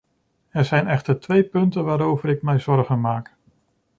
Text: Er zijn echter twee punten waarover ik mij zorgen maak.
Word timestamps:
Er 0.49 0.65
zijn 0.65 0.87
echter 0.87 1.19
twee 1.19 1.43
punten 1.43 1.83
waarover 1.83 2.29
ik 2.29 2.41
mij 2.41 2.59
zorgen 2.59 3.01
maak. 3.01 3.35